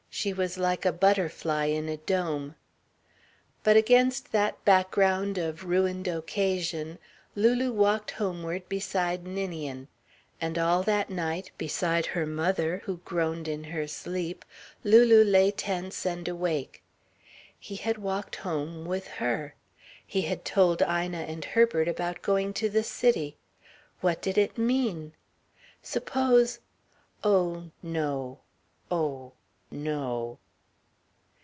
[0.13, 2.53] She was like a butterfly in a dome.
[3.63, 6.99] But against that background of ruined occasion,
[7.33, 9.87] Lulu walked homeward beside Ninian.
[10.41, 14.43] And all that night, beside her mother who groaned in her sleep,
[14.83, 16.83] Lulu lay tense and awake.
[17.57, 19.55] He had walked home with her.
[20.05, 23.37] He had told Ina and Herbert about going to the city.
[24.01, 25.13] What did it mean?
[25.81, 26.59] Suppose...
[27.23, 28.39] oh no;
[28.91, 29.31] oh
[29.73, 30.37] no!